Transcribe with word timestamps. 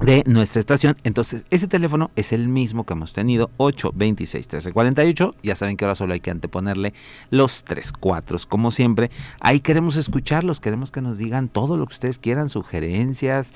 de 0.00 0.24
nuestra 0.26 0.60
estación. 0.60 0.96
Entonces, 1.04 1.44
ese 1.50 1.68
teléfono 1.68 2.10
es 2.16 2.32
el 2.32 2.48
mismo 2.48 2.84
que 2.84 2.94
hemos 2.94 3.12
tenido, 3.12 3.50
826 3.58 4.46
1348. 4.46 5.34
Ya 5.42 5.54
saben 5.54 5.76
que 5.76 5.84
ahora 5.84 5.94
solo 5.94 6.14
hay 6.14 6.20
que 6.20 6.30
anteponerle 6.30 6.92
los 7.30 7.64
tres 7.64 7.92
cuatros, 7.92 8.46
como 8.46 8.70
siempre. 8.70 9.10
Ahí 9.40 9.60
queremos 9.60 9.96
escucharlos, 9.96 10.60
queremos 10.60 10.90
que 10.90 11.00
nos 11.00 11.18
digan 11.18 11.48
todo 11.48 11.76
lo 11.76 11.86
que 11.86 11.94
ustedes 11.94 12.18
quieran, 12.18 12.48
sugerencias, 12.48 13.52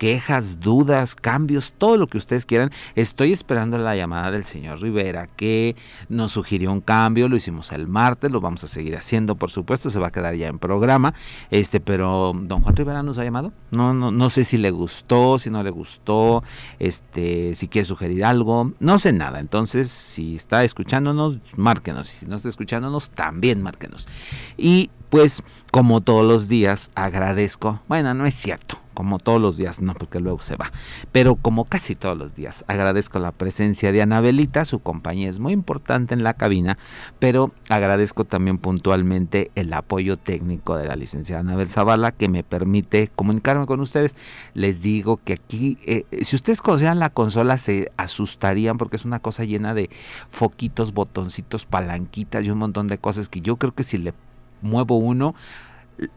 quejas, 0.00 0.60
dudas, 0.60 1.14
cambios, 1.14 1.74
todo 1.76 1.98
lo 1.98 2.06
que 2.06 2.16
ustedes 2.16 2.46
quieran. 2.46 2.70
Estoy 2.94 3.34
esperando 3.34 3.76
la 3.76 3.94
llamada 3.94 4.30
del 4.30 4.44
señor 4.44 4.80
Rivera 4.80 5.26
que 5.26 5.76
nos 6.08 6.32
sugirió 6.32 6.72
un 6.72 6.80
cambio, 6.80 7.28
lo 7.28 7.36
hicimos 7.36 7.70
el 7.70 7.86
martes, 7.86 8.32
lo 8.32 8.40
vamos 8.40 8.64
a 8.64 8.66
seguir 8.66 8.96
haciendo, 8.96 9.36
por 9.36 9.50
supuesto, 9.50 9.90
se 9.90 9.98
va 10.00 10.06
a 10.06 10.10
quedar 10.10 10.34
ya 10.36 10.48
en 10.48 10.58
programa. 10.58 11.12
Este, 11.50 11.80
pero 11.80 12.32
don 12.34 12.62
Juan 12.62 12.76
Rivera 12.76 13.02
nos 13.02 13.18
ha 13.18 13.24
llamado. 13.24 13.52
No 13.72 13.92
no 13.92 14.10
no 14.10 14.30
sé 14.30 14.44
si 14.44 14.56
le 14.56 14.70
gustó, 14.70 15.38
si 15.38 15.50
no 15.50 15.62
le 15.62 15.68
gustó, 15.68 16.42
este, 16.78 17.54
si 17.54 17.68
quiere 17.68 17.84
sugerir 17.84 18.24
algo, 18.24 18.72
no 18.80 18.98
sé 18.98 19.12
nada. 19.12 19.38
Entonces, 19.38 19.90
si 19.90 20.34
está 20.34 20.64
escuchándonos, 20.64 21.40
márquenos 21.56 22.10
y 22.14 22.16
si 22.20 22.26
no 22.26 22.36
está 22.36 22.48
escuchándonos, 22.48 23.10
también 23.10 23.60
márquenos. 23.60 24.08
Y 24.56 24.88
pues 25.10 25.42
como 25.70 26.00
todos 26.00 26.26
los 26.26 26.48
días 26.48 26.90
agradezco, 26.94 27.82
bueno, 27.86 28.14
no 28.14 28.24
es 28.24 28.34
cierto, 28.34 28.78
como 29.00 29.18
todos 29.18 29.40
los 29.40 29.56
días, 29.56 29.80
no, 29.80 29.94
porque 29.94 30.20
luego 30.20 30.42
se 30.42 30.56
va, 30.56 30.70
pero 31.10 31.36
como 31.36 31.64
casi 31.64 31.94
todos 31.94 32.18
los 32.18 32.34
días, 32.34 32.66
agradezco 32.68 33.18
la 33.18 33.32
presencia 33.32 33.92
de 33.92 34.02
Anabelita, 34.02 34.66
su 34.66 34.80
compañía 34.80 35.30
es 35.30 35.38
muy 35.38 35.54
importante 35.54 36.12
en 36.12 36.22
la 36.22 36.34
cabina, 36.34 36.76
pero 37.18 37.50
agradezco 37.70 38.26
también 38.26 38.58
puntualmente 38.58 39.50
el 39.54 39.72
apoyo 39.72 40.18
técnico 40.18 40.76
de 40.76 40.86
la 40.86 40.96
licenciada 40.96 41.40
Anabel 41.40 41.68
Zavala, 41.68 42.12
que 42.12 42.28
me 42.28 42.42
permite 42.42 43.08
comunicarme 43.16 43.64
con 43.64 43.80
ustedes. 43.80 44.16
Les 44.52 44.82
digo 44.82 45.18
que 45.24 45.32
aquí, 45.32 45.78
eh, 45.86 46.04
si 46.20 46.36
ustedes 46.36 46.60
conocieran 46.60 46.98
la 46.98 47.08
consola, 47.08 47.56
se 47.56 47.90
asustarían 47.96 48.76
porque 48.76 48.96
es 48.96 49.06
una 49.06 49.20
cosa 49.20 49.44
llena 49.44 49.72
de 49.72 49.88
foquitos, 50.28 50.92
botoncitos, 50.92 51.64
palanquitas 51.64 52.44
y 52.44 52.50
un 52.50 52.58
montón 52.58 52.86
de 52.86 52.98
cosas 52.98 53.30
que 53.30 53.40
yo 53.40 53.56
creo 53.56 53.74
que 53.74 53.82
si 53.82 53.96
le 53.96 54.12
muevo 54.60 54.96
uno, 54.96 55.34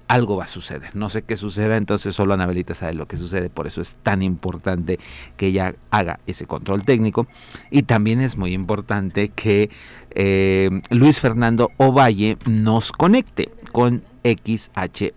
algo 0.08 0.38
va 0.38 0.46
a 0.46 0.48
suceder. 0.48 0.96
No 0.96 1.10
sé 1.10 1.24
qué 1.24 1.36
suceda, 1.36 1.78
entonces 1.78 2.16
solo 2.16 2.34
Anabelita 2.34 2.74
sabe 2.74 2.94
lo 2.94 3.08
que 3.08 3.18
sucede, 3.18 3.50
por 3.50 3.68
eso 3.68 3.82
es 3.82 3.96
tan 4.04 4.22
importante 4.22 5.00
que 5.38 5.48
ella 5.48 5.76
haga 5.92 6.20
ese 6.28 6.46
control 6.46 6.84
técnico. 6.84 7.28
Y 7.72 7.84
también 7.84 8.22
es 8.22 8.38
muy 8.38 8.54
importante 8.54 9.30
que 9.30 9.70
eh, 10.12 10.70
Luis 10.90 11.20
Fernando 11.20 11.72
Ovalle 11.78 12.38
nos 12.46 12.92
conecte 12.92 13.50
con 13.72 14.04
XHUASMFM 14.24 15.14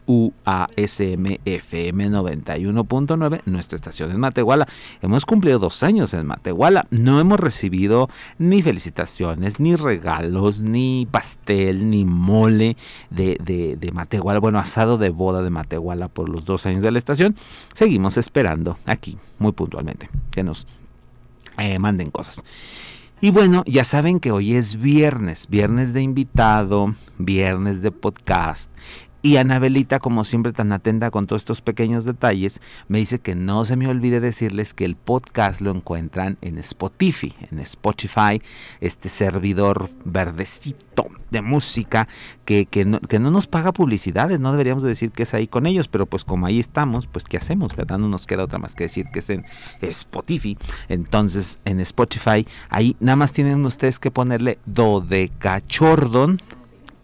91.9, 2.11 3.43
nuestra 3.47 3.77
estación 3.77 4.11
en 4.11 4.21
Matehuala. 4.21 4.67
Hemos 5.01 5.25
cumplido 5.25 5.59
dos 5.59 5.83
años 5.83 6.13
en 6.15 6.27
Matehuala. 6.27 6.87
No 6.91 7.21
hemos 7.21 7.39
recibido 7.39 8.09
ni 8.39 8.63
felicitaciones, 8.63 9.61
ni 9.61 9.77
regalos, 9.77 10.61
ni 10.63 11.07
pastel, 11.11 11.91
ni 11.91 12.05
mole 12.05 12.77
de, 13.11 13.37
de, 13.39 13.93
Matehuala. 13.93 14.41
Bueno, 14.41 14.59
asado 14.59 14.99
de 14.99 15.11
boda 15.11 15.43
de 15.43 15.51
Matehuala 15.51 16.09
por 16.09 16.29
los 16.29 16.45
dos 16.45 16.67
años 16.67 16.83
de 16.83 16.91
la 16.91 16.99
estación. 16.99 17.37
Seguimos 17.73 18.17
esperando 18.17 18.79
aquí, 18.87 19.17
muy 19.39 19.53
puntualmente, 19.53 20.11
que 20.31 20.43
nos 20.43 20.67
eh, 21.59 21.79
manden 21.79 22.11
cosas. 22.11 22.43
Y 23.19 23.31
bueno, 23.31 23.65
ya 23.67 23.83
saben 23.83 24.21
que 24.21 24.31
hoy 24.31 24.57
es 24.57 24.77
viernes, 24.77 25.47
viernes 25.49 25.95
de 25.95 26.03
invitado, 26.03 26.95
viernes 27.17 27.81
de 27.81 27.91
podcast. 27.91 28.71
Y 29.23 29.39
Anabelita, 29.39 30.01
como 30.01 30.23
siempre 30.23 30.53
tan 30.53 30.71
atenta 30.71 31.11
con 31.11 31.27
todos 31.27 31.41
estos 31.41 31.63
pequeños 31.63 32.05
detalles, 32.05 32.61
me 32.89 32.99
dice 32.99 33.19
que 33.19 33.35
no 33.35 33.65
se 33.65 33.77
me 33.77 33.89
olvide 33.89 34.21
decirles 34.21 34.75
que 34.75 34.85
el 34.85 34.97
podcast 34.97 35.63
lo 35.63 35.71
encuentran 35.71 36.37
en 36.43 36.59
Spotify, 36.59 37.35
en 37.51 37.59
Spotify, 37.61 38.43
este 38.81 39.09
servidor 39.09 39.89
verdecito 40.05 41.09
de 41.37 41.43
música 41.43 42.09
que, 42.45 42.67
que, 42.67 42.85
no, 42.85 43.01
que 43.01 43.19
no 43.19 43.31
nos 43.31 43.47
paga 43.47 43.73
publicidades, 43.73 44.41
no 44.41 44.51
deberíamos 44.53 44.83
decir 44.83 45.11
que 45.11 45.23
es 45.23 45.35
ahí 45.35 45.47
con 45.47 45.67
ellos, 45.67 45.89
pero 45.89 46.07
pues 46.07 46.25
como 46.25 46.47
ahí 46.47 46.61
estamos, 46.61 47.07
pues 47.07 47.25
¿qué 47.25 47.37
hacemos? 47.37 47.75
¿Verdad? 47.77 47.99
No 47.99 48.09
nos 48.09 48.27
queda 48.27 48.45
otra 48.45 48.59
más 48.59 48.75
que 48.75 48.85
decir 48.85 49.07
que 49.13 49.21
es 49.21 49.31
en 49.31 49.45
Spotify. 49.81 50.59
Entonces, 50.89 51.59
en 51.65 51.81
Spotify, 51.81 52.47
ahí 52.69 52.97
nada 53.01 53.17
más 53.17 53.33
tienen 53.33 53.65
ustedes 53.65 53.99
que 53.99 54.11
ponerle 54.11 54.59
Dodecachordon 54.67 56.39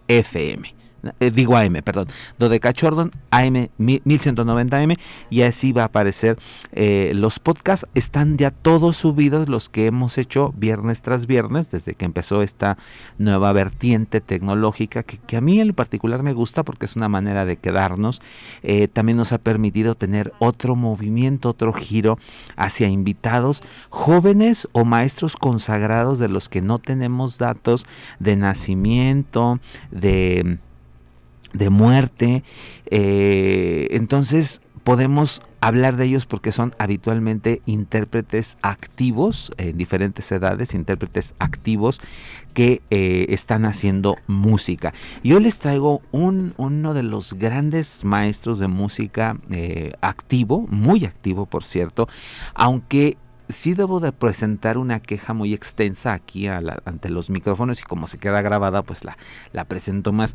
FM 0.09 0.82
eh, 1.21 1.31
digo 1.31 1.57
AM, 1.57 1.83
perdón, 1.83 2.07
Dodecachordon 2.39 3.11
AM 3.31 3.69
1190M 3.79 4.99
y 5.31 5.43
así 5.43 5.73
va 5.73 5.83
a 5.83 5.87
aparecer 5.87 6.39
eh, 6.73 7.13
los 7.15 7.39
podcasts. 7.39 7.87
Están 7.95 8.37
ya 8.37 8.51
todos 8.51 8.97
subidos 8.97 9.49
los 9.49 9.69
que 9.69 9.87
hemos 9.87 10.19
hecho 10.19 10.55
viernes 10.57 11.03
tras 11.03 11.27
viernes 11.27 11.71
desde 11.71 11.95
que 11.95 12.05
empezó 12.05 12.43
esta 12.43 12.79
nueva 13.19 13.53
vertiente 13.53 14.21
tecnológica 14.21 15.03
que, 15.03 15.37
a 15.37 15.41
mí 15.41 15.61
en 15.61 15.73
particular 15.73 16.23
me 16.23 16.33
gusta 16.33 16.63
porque 16.63 16.87
es 16.87 16.97
una 16.97 17.09
manera 17.09 17.45
de 17.45 17.57
quedarnos. 17.57 18.21
Eh, 18.63 18.89
también 18.89 19.19
nos 19.19 19.33
ha 19.33 19.39
permitido 19.39 19.95
tener 19.95 20.33
otro 20.39 20.77
movimiento, 20.77 21.49
otro 21.49 21.73
giro 21.73 22.19
hacia 22.57 22.89
invitados 22.89 23.63
jóvenes 23.91 24.69
o 24.73 24.85
maestros 24.85 25.37
consagrados 25.37 26.19
de 26.19 26.29
los 26.29 26.49
que 26.49 26.63
no 26.63 26.79
tenemos 26.79 27.39
datos 27.39 27.87
de 28.19 28.37
nacimiento, 28.37 29.61
de 29.91 30.59
de 31.53 31.71
muerte. 31.71 32.45
Eh, 32.87 33.89
entonces 33.91 34.61
podemos 34.85 35.43
hablar 35.61 35.97
de 35.97 36.07
ellos 36.07 36.27
porque 36.27 36.51
son 36.51 36.75
habitualmente 36.79 37.63
intérpretes 37.67 38.59
activos 38.63 39.53
en 39.57 39.79
diferentes 39.79 40.31
edades, 40.33 40.75
intérpretes 40.75 41.35
activos 41.39 42.01
que 42.53 42.83
eh, 42.91 43.27
están 43.29 43.65
haciendo 43.65 44.17
música. 44.27 44.93
Yo 45.23 45.39
les 45.39 45.59
traigo 45.59 46.03
un, 46.11 46.55
uno 46.57 46.95
de 46.95 47.05
los 47.05 47.35
grandes 47.35 48.05
maestros 48.05 48.59
de 48.59 48.67
música 48.67 49.37
eh, 49.51 49.93
activo, 50.01 50.67
muy 50.69 51.05
activo 51.05 51.47
por 51.47 51.63
cierto, 51.63 52.09
aunque 52.55 53.17
sí 53.49 53.75
debo 53.75 54.01
de 54.01 54.13
presentar 54.13 54.79
una 54.79 55.01
queja 55.01 55.33
muy 55.35 55.55
extensa 55.55 56.13
aquí 56.13 56.49
ante 56.49 57.09
los 57.09 57.31
micrófonos 57.31 57.81
y 57.81 57.85
como 57.85 58.07
se 58.07 58.19
queda 58.19 58.43
grabada 58.43 58.83
pues 58.83 59.05
la, 59.05 59.17
la 59.53 59.65
presento 59.67 60.13
más 60.13 60.35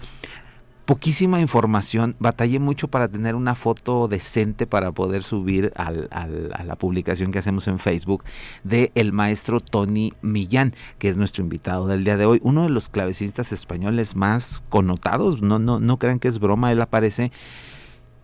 poquísima 0.88 1.42
información. 1.42 2.16
Batallé 2.18 2.60
mucho 2.60 2.88
para 2.88 3.10
tener 3.10 3.36
una 3.36 3.56
foto 3.56 4.08
decente 4.08 4.66
para 4.66 4.94
poder 4.94 5.22
subir 5.22 5.74
a 5.76 5.92
la 5.92 6.76
publicación 6.78 7.32
que 7.32 7.40
hacemos 7.40 7.68
en 7.68 7.78
Facebook 7.78 8.24
de 8.64 8.92
el 8.96 9.12
maestro 9.12 9.60
Tony 9.60 10.14
Millán, 10.22 10.74
que 10.98 11.10
es 11.10 11.18
nuestro 11.18 11.44
invitado 11.44 11.88
del 11.88 12.06
día 12.06 12.16
de 12.16 12.26
hoy, 12.26 12.40
uno 12.42 12.64
de 12.64 12.70
los 12.70 12.88
clavecistas 12.88 13.52
españoles 13.52 14.16
más 14.16 14.64
connotados. 14.70 15.42
No, 15.42 15.60
no, 15.60 15.82
no 15.82 16.00
crean 16.00 16.20
que 16.20 16.30
es 16.30 16.40
broma, 16.40 16.72
él 16.72 16.82
aparece 16.82 17.34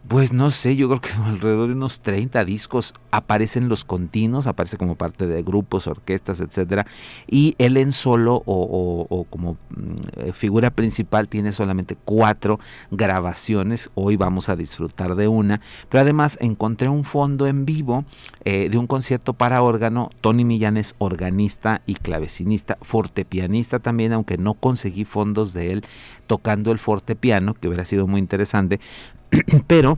pues 0.08 0.34
no 0.34 0.52
sé, 0.52 0.76
yo 0.76 0.88
creo 0.90 1.02
que 1.02 1.10
alrededor 1.26 1.68
de 1.68 1.76
unos 1.76 2.02
30 2.02 2.44
discos 2.46 2.94
aparecen 3.12 3.70
los 3.70 3.86
continuos, 3.86 4.48
aparece 4.48 4.78
como 4.78 4.96
parte 4.96 5.28
de 5.28 5.44
grupos, 5.44 5.88
orquestas, 5.88 6.42
etcétera, 6.42 6.86
y 7.28 7.56
él 7.58 7.78
en 7.78 7.92
solo 7.92 8.44
o, 8.46 9.26
como 9.30 9.54
mm, 9.70 10.32
figura 10.34 10.72
principal 10.72 11.30
tiene 11.30 11.52
solamente 11.52 11.96
cuatro 11.96 12.60
grabaciones. 12.92 13.92
Hoy 13.96 14.18
vamos 14.18 14.50
a 14.50 14.56
disfrutar 14.56 15.16
de 15.16 15.28
una, 15.28 15.62
pero 15.90 16.02
además 16.02 16.38
encontré 16.42 16.90
un 16.90 17.04
fondo 17.04 17.48
en 17.48 17.66
vivo 17.66 18.06
eh, 18.44 18.70
de 18.70 18.78
un 18.78 18.88
concierto 18.88 19.34
para 19.34 19.62
órgano. 19.62 20.10
Tony 20.22 20.44
Millán 20.44 20.78
es 20.78 20.96
organista 20.98 21.82
y 21.86 21.96
clavecinista, 21.96 22.78
fortepianista 22.82 23.80
también, 23.80 24.14
aunque 24.14 24.38
no 24.38 24.56
conseguí 24.56 25.06
fondos 25.06 25.54
de 25.54 25.72
él 25.72 25.86
tocando 26.28 26.72
el 26.72 26.80
fortepiano, 26.80 27.54
que 27.54 27.68
hubiera 27.68 27.86
sido 27.86 28.08
muy 28.08 28.20
interesante. 28.20 28.80
Pero 29.68 29.98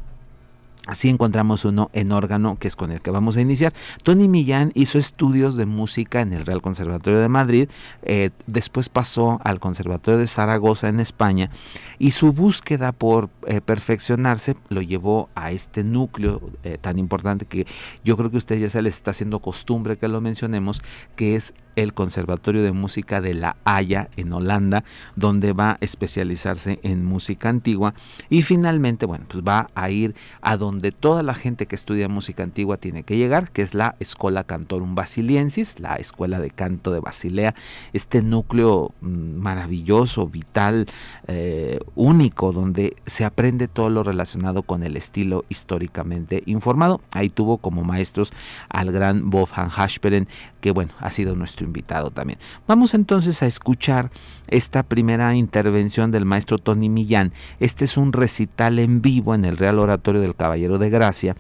Así 0.87 1.09
encontramos 1.09 1.65
uno 1.65 1.89
en 1.93 2.11
órgano, 2.11 2.57
que 2.59 2.67
es 2.67 2.75
con 2.75 2.91
el 2.91 3.01
que 3.01 3.09
vamos 3.09 3.37
a 3.37 3.41
iniciar. 3.41 3.73
Tony 4.03 4.27
Millán 4.27 4.71
hizo 4.75 4.99
estudios 4.99 5.55
de 5.55 5.65
música 5.65 6.21
en 6.21 6.31
el 6.31 6.45
Real 6.45 6.61
Conservatorio 6.61 7.19
de 7.19 7.27
Madrid, 7.27 7.69
eh, 8.03 8.29
después 8.45 8.87
pasó 8.87 9.39
al 9.43 9.59
Conservatorio 9.59 10.19
de 10.19 10.27
Zaragoza 10.27 10.87
en 10.87 10.99
España 10.99 11.49
y 11.97 12.11
su 12.11 12.33
búsqueda 12.33 12.91
por 12.91 13.29
eh, 13.47 13.61
perfeccionarse 13.61 14.55
lo 14.69 14.83
llevó 14.83 15.29
a 15.33 15.49
este 15.49 15.83
núcleo 15.83 16.39
eh, 16.63 16.77
tan 16.79 16.99
importante 16.99 17.47
que 17.47 17.65
yo 18.03 18.15
creo 18.15 18.29
que 18.29 18.37
a 18.37 18.39
ustedes 18.39 18.61
ya 18.61 18.69
se 18.69 18.83
les 18.83 18.93
está 18.93 19.09
haciendo 19.09 19.39
costumbre 19.39 19.97
que 19.97 20.07
lo 20.07 20.21
mencionemos, 20.21 20.83
que 21.15 21.35
es 21.35 21.55
el 21.75 21.93
Conservatorio 21.93 22.63
de 22.63 22.71
Música 22.71 23.21
de 23.21 23.33
La 23.33 23.57
Haya 23.65 24.09
en 24.15 24.33
Holanda, 24.33 24.83
donde 25.15 25.53
va 25.53 25.71
a 25.71 25.77
especializarse 25.81 26.79
en 26.83 27.05
música 27.05 27.49
antigua 27.49 27.93
y 28.29 28.41
finalmente, 28.41 29.05
bueno, 29.05 29.25
pues 29.27 29.43
va 29.43 29.69
a 29.75 29.89
ir 29.89 30.15
a 30.41 30.57
donde 30.57 30.91
toda 30.91 31.23
la 31.23 31.33
gente 31.33 31.65
que 31.65 31.75
estudia 31.75 32.09
música 32.09 32.43
antigua 32.43 32.77
tiene 32.77 33.03
que 33.03 33.17
llegar, 33.17 33.51
que 33.51 33.61
es 33.61 33.73
la 33.73 33.95
Escola 33.99 34.43
Cantorum 34.43 34.95
Basiliensis, 34.95 35.79
la 35.79 35.95
Escuela 35.95 36.39
de 36.39 36.51
Canto 36.51 36.91
de 36.91 36.99
Basilea, 36.99 37.55
este 37.93 38.21
núcleo 38.21 38.93
mm, 39.01 39.35
maravilloso, 39.37 40.27
vital, 40.27 40.87
eh, 41.27 41.79
único, 41.95 42.51
donde 42.51 42.95
se 43.05 43.25
aprende 43.25 43.67
todo 43.67 43.89
lo 43.89 44.03
relacionado 44.03 44.63
con 44.63 44.83
el 44.83 44.97
estilo 44.97 45.45
históricamente 45.49 46.43
informado. 46.45 47.01
Ahí 47.11 47.29
tuvo 47.29 47.57
como 47.57 47.83
maestros 47.83 48.31
al 48.69 48.91
gran 48.91 49.29
Wolfgang 49.29 49.71
Hasperen, 49.75 50.27
que 50.61 50.71
bueno, 50.71 50.93
ha 50.99 51.11
sido 51.11 51.35
nuestro 51.35 51.64
invitado 51.65 52.11
también. 52.11 52.39
Vamos 52.67 52.93
entonces 52.93 53.43
a 53.43 53.47
escuchar 53.47 54.11
esta 54.47 54.83
primera 54.83 55.35
intervención 55.35 56.11
del 56.11 56.25
maestro 56.25 56.57
Tony 56.57 56.89
Millán. 56.89 57.33
Este 57.59 57.85
es 57.85 57.97
un 57.97 58.13
recital 58.13 58.79
en 58.79 59.01
vivo 59.01 59.35
en 59.35 59.45
el 59.45 59.57
Real 59.57 59.79
Oratorio 59.79 60.21
del 60.21 60.35
Caballero 60.35 60.77
de 60.77 60.89
Gracia, 60.89 61.35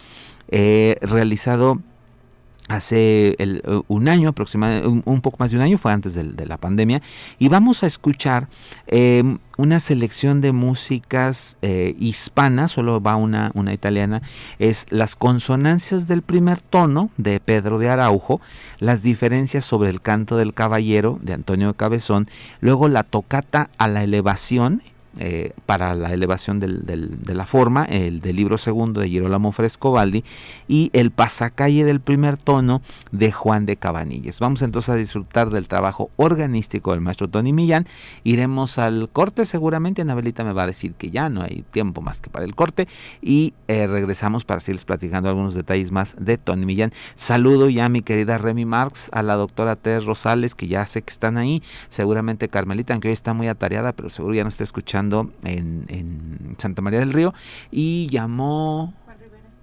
eh, 0.49 0.97
realizado 1.01 1.81
hace 2.67 3.35
eh, 3.37 3.81
un 3.87 4.09
año 4.09 4.29
aproximadamente, 4.29 4.87
un, 4.87 5.21
poco 5.21 5.37
más 5.39 5.51
de 5.51 5.57
un 5.57 5.63
año, 5.63 5.77
fue 5.77 5.91
antes 5.91 6.13
de, 6.15 6.45
la 6.45 6.57
pandemia, 6.57 7.01
y 7.39 7.47
vamos 7.47 7.83
a 7.83 7.87
escuchar 7.87 8.47
em, 8.87 9.39
una 9.57 9.79
selección 9.79 10.41
de 10.41 10.51
músicas 10.51 11.57
eh, 11.61 11.95
hispanas, 11.99 12.71
solo 12.71 13.01
va 13.01 13.15
una, 13.15 13.51
una 13.53 13.73
italiana, 13.73 14.21
es 14.59 14.85
las 14.89 15.15
consonancias 15.15 16.07
del 16.07 16.21
primer 16.21 16.61
tono 16.61 17.09
de 17.17 17.39
Pedro 17.39 17.79
de 17.79 17.89
Araujo, 17.89 18.41
las 18.79 19.01
diferencias 19.03 19.63
sobre 19.63 19.89
el 19.89 20.01
canto 20.01 20.37
del 20.37 20.53
caballero 20.53 21.19
de 21.21 21.33
Antonio 21.33 21.73
Cabezón, 21.75 22.27
luego 22.61 22.87
la 22.87 23.03
tocata 23.03 23.69
a 23.77 23.87
la 23.87 24.03
elevación 24.03 24.81
eh, 25.17 25.53
para 25.65 25.95
la 25.95 26.13
elevación 26.13 26.59
de 26.59 27.33
la 27.33 27.45
forma, 27.45 27.85
el 27.85 28.19
del 28.19 28.35
libro 28.35 28.57
segundo 28.57 28.99
de 28.99 29.07
Girolamo 29.07 29.53
Frescobaldi 29.53 30.25
y 30.67 30.89
el 30.91 31.11
pasacalle 31.11 31.85
del 31.85 32.01
primer 32.01 32.35
tono 32.35 32.81
de 33.11 33.31
Juan 33.31 33.65
de 33.65 33.77
Cabanilles. 33.77 34.41
Vamos 34.41 34.61
entonces 34.61 34.89
a 34.89 34.95
disfrutar 34.95 35.51
del 35.51 35.69
trabajo 35.69 36.09
organístico 36.17 36.91
del 36.91 36.99
maestro 36.99 37.29
Tony 37.29 37.53
Millán. 37.53 37.87
Iremos 38.23 38.77
al 38.77 39.09
corte 39.09 39.45
seguramente, 39.45 40.01
Anabelita 40.01 40.43
me 40.43 40.51
va 40.51 40.63
a 40.63 40.67
decir 40.67 40.95
que 40.95 41.09
ya 41.09 41.29
no 41.29 41.43
hay 41.43 41.63
tiempo 41.71 42.01
más 42.01 42.19
que 42.19 42.29
para 42.29 42.43
el 42.43 42.53
corte 42.53 42.87
y 43.21 43.53
eh, 43.69 43.87
regresamos 43.87 44.43
para 44.43 44.59
seguirles 44.59 44.85
platicando 44.85 45.29
algunos 45.29 45.53
detalles 45.53 45.91
más 45.91 46.15
de 46.19 46.37
Tony 46.37 46.65
Millán. 46.65 46.91
Saludo 47.15 47.69
ya 47.69 47.85
a 47.85 47.89
mi 47.89 48.01
querida 48.01 48.37
Remy 48.37 48.65
Marx, 48.65 49.09
a 49.13 49.23
la 49.23 49.35
doctora 49.35 49.77
Tess 49.77 50.03
Rosales, 50.03 50.55
que 50.55 50.67
ya 50.67 50.85
sé 50.85 51.01
que 51.01 51.11
están 51.11 51.37
ahí, 51.37 51.63
seguramente 51.87 52.49
Carmelita, 52.49 52.93
aunque 52.93 53.07
hoy 53.07 53.13
está 53.13 53.33
muy 53.33 53.47
atareada, 53.47 53.93
pero 53.93 54.09
seguro 54.09 54.33
ya 54.33 54.43
no 54.43 54.49
está 54.49 54.63
escuchando 54.63 55.04
en, 55.43 56.55
Santa 56.57 56.81
María 56.81 56.99
del 56.99 57.13
Río 57.13 57.33
y 57.71 58.07
llamó 58.07 58.93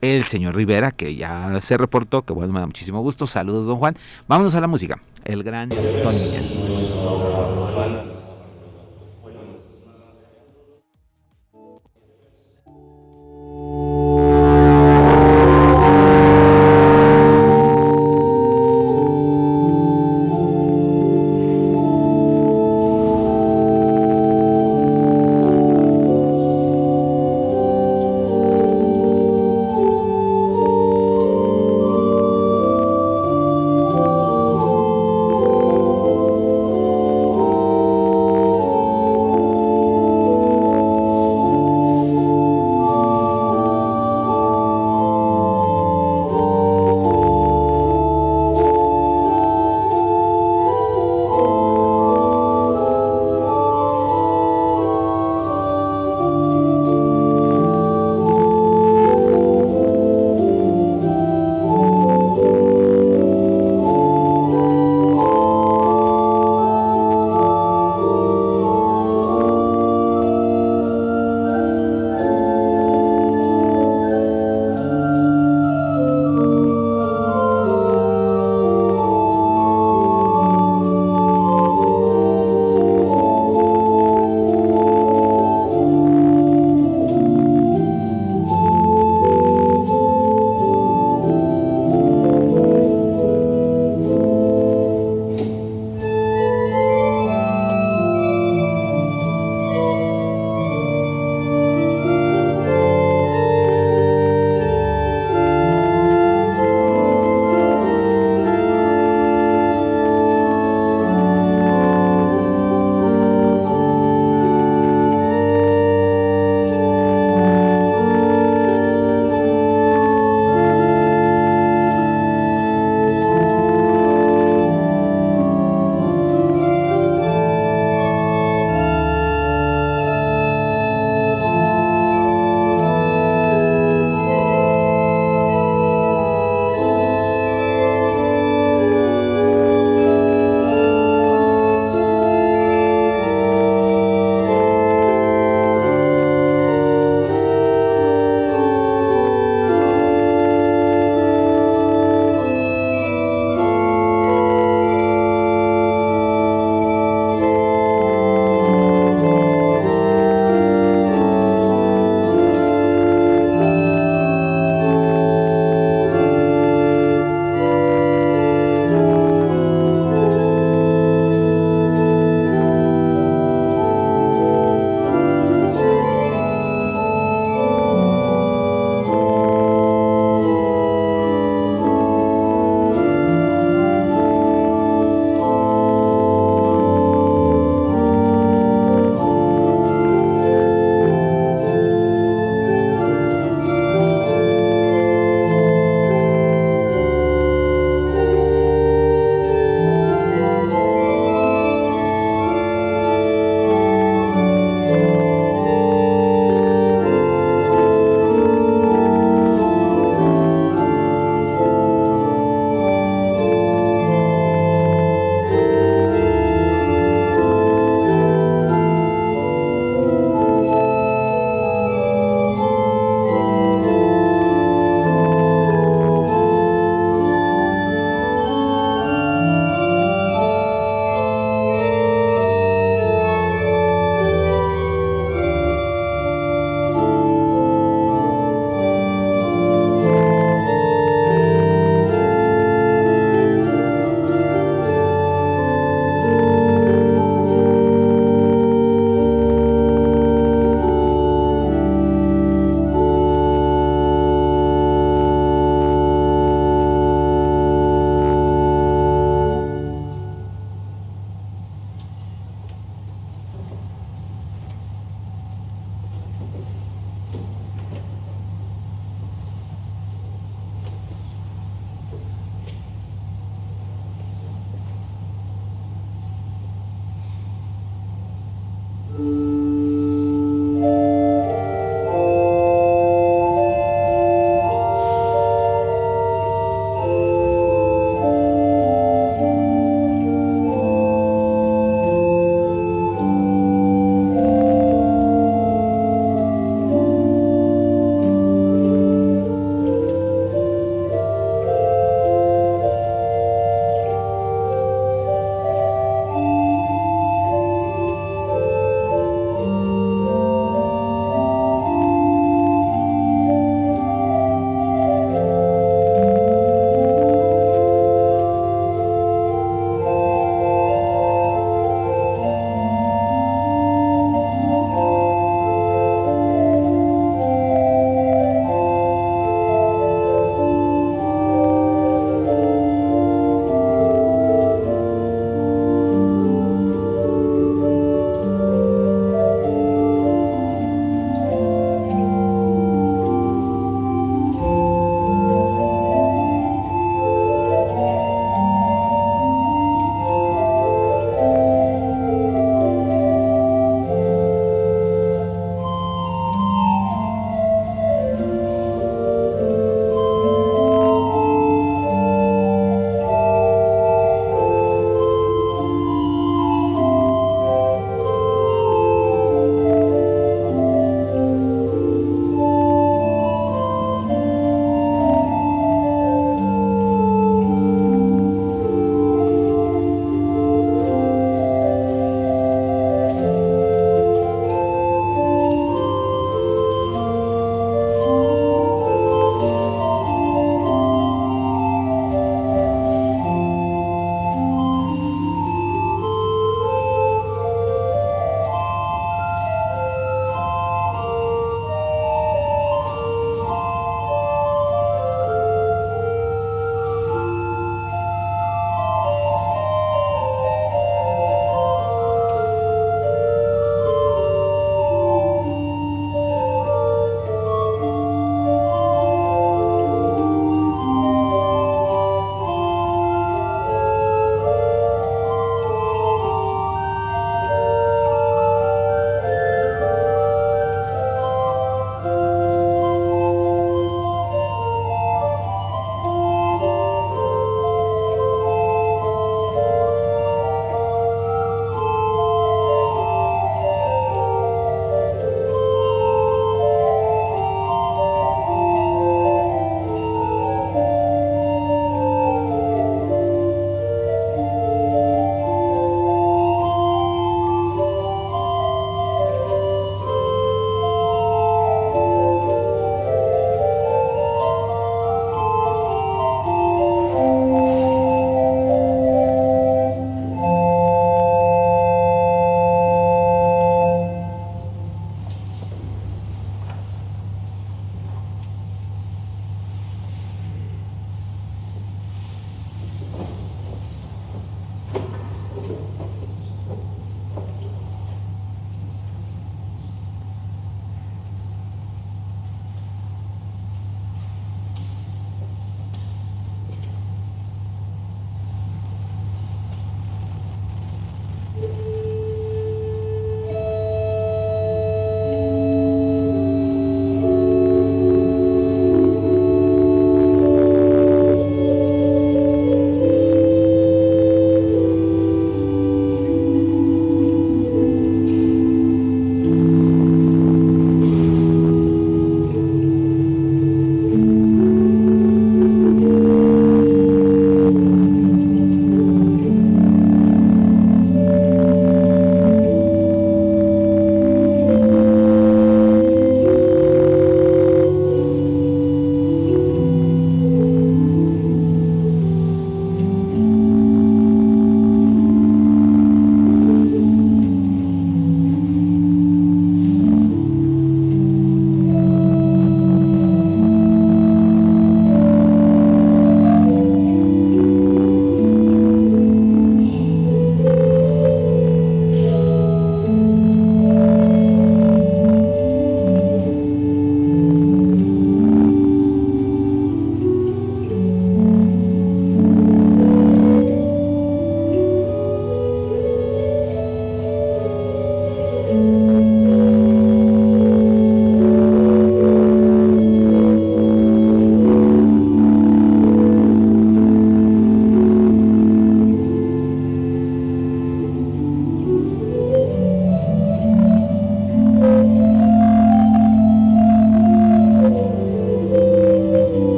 el 0.00 0.24
señor 0.24 0.54
Rivera, 0.54 0.92
que 0.92 1.16
ya 1.16 1.60
se 1.60 1.76
reportó, 1.76 2.22
que 2.22 2.32
bueno, 2.32 2.52
me 2.52 2.60
da 2.60 2.66
muchísimo 2.66 3.00
gusto. 3.00 3.26
Saludos, 3.26 3.66
don 3.66 3.78
Juan. 3.78 3.96
Vámonos 4.28 4.54
a 4.54 4.60
la 4.60 4.68
música. 4.68 5.00
El 5.24 5.42
gran 5.42 5.70
Tony. 5.70 5.76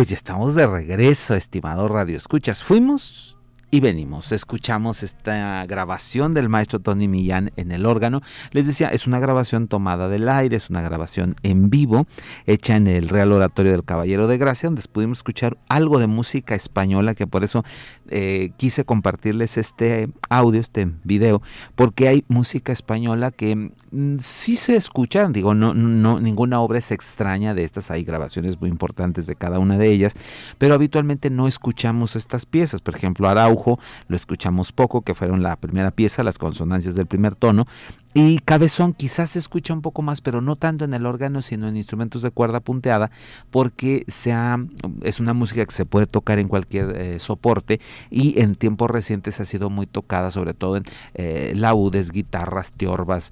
Pues 0.00 0.08
ya 0.08 0.16
estamos 0.16 0.54
de 0.54 0.66
regreso, 0.66 1.34
estimado 1.34 1.86
Radio 1.86 2.16
Escuchas. 2.16 2.62
Fuimos 2.62 3.19
y 3.72 3.78
venimos, 3.78 4.32
escuchamos 4.32 5.04
esta 5.04 5.64
grabación 5.66 6.34
del 6.34 6.48
maestro 6.48 6.80
Tony 6.80 7.06
Millán 7.06 7.52
en 7.54 7.70
el 7.70 7.86
órgano. 7.86 8.20
Les 8.50 8.66
decía, 8.66 8.88
es 8.88 9.06
una 9.06 9.20
grabación 9.20 9.68
tomada 9.68 10.08
del 10.08 10.28
aire, 10.28 10.56
es 10.56 10.70
una 10.70 10.82
grabación 10.82 11.36
en 11.44 11.70
vivo, 11.70 12.08
hecha 12.46 12.74
en 12.74 12.88
el 12.88 13.08
Real 13.08 13.30
Oratorio 13.30 13.70
del 13.70 13.84
Caballero 13.84 14.26
de 14.26 14.38
Gracia, 14.38 14.68
donde 14.68 14.82
pudimos 14.90 15.18
escuchar 15.18 15.56
algo 15.68 16.00
de 16.00 16.08
música 16.08 16.56
española, 16.56 17.14
que 17.14 17.28
por 17.28 17.44
eso 17.44 17.64
eh, 18.08 18.50
quise 18.56 18.84
compartirles 18.84 19.56
este 19.56 20.10
audio, 20.28 20.60
este 20.60 20.90
video, 21.04 21.40
porque 21.76 22.08
hay 22.08 22.24
música 22.26 22.72
española 22.72 23.30
que 23.30 23.54
mm, 23.54 24.16
sí 24.18 24.56
se 24.56 24.74
escucha, 24.74 25.28
digo, 25.28 25.54
no, 25.54 25.74
no, 25.74 26.18
ninguna 26.18 26.60
obra 26.60 26.80
es 26.80 26.90
extraña 26.90 27.54
de 27.54 27.62
estas, 27.62 27.92
hay 27.92 28.02
grabaciones 28.02 28.60
muy 28.60 28.68
importantes 28.68 29.26
de 29.26 29.36
cada 29.36 29.60
una 29.60 29.78
de 29.78 29.90
ellas, 29.90 30.14
pero 30.58 30.74
habitualmente 30.74 31.30
no 31.30 31.46
escuchamos 31.46 32.16
estas 32.16 32.46
piezas, 32.46 32.80
por 32.80 32.96
ejemplo, 32.96 33.28
Araujo, 33.28 33.59
lo 34.08 34.16
escuchamos 34.16 34.72
poco, 34.72 35.02
que 35.02 35.14
fueron 35.14 35.42
la 35.42 35.56
primera 35.56 35.90
pieza, 35.90 36.22
las 36.22 36.38
consonancias 36.38 36.94
del 36.94 37.06
primer 37.06 37.34
tono, 37.34 37.66
y 38.12 38.40
Cabezón 38.40 38.92
quizás 38.92 39.30
se 39.30 39.38
escucha 39.38 39.72
un 39.72 39.82
poco 39.82 40.02
más, 40.02 40.20
pero 40.20 40.40
no 40.40 40.56
tanto 40.56 40.84
en 40.84 40.94
el 40.94 41.06
órgano, 41.06 41.42
sino 41.42 41.68
en 41.68 41.76
instrumentos 41.76 42.22
de 42.22 42.32
cuerda 42.32 42.58
punteada, 42.58 43.10
porque 43.50 44.04
es 44.06 45.20
una 45.20 45.32
música 45.32 45.64
que 45.64 45.72
se 45.72 45.86
puede 45.86 46.06
tocar 46.06 46.40
en 46.40 46.48
cualquier 46.48 46.96
eh, 46.96 47.20
soporte 47.20 47.80
y 48.10 48.40
en 48.40 48.56
tiempos 48.56 48.90
recientes 48.90 49.40
ha 49.40 49.44
sido 49.44 49.70
muy 49.70 49.86
tocada, 49.86 50.32
sobre 50.32 50.54
todo 50.54 50.76
en 50.76 50.84
eh, 51.14 51.52
laudes, 51.54 52.10
guitarras, 52.10 52.72
tiorbas, 52.72 53.30